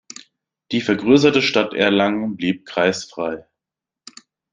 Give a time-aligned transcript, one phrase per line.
[0.71, 3.45] Die vergrößerte Stadt Erlangen blieb kreisfrei.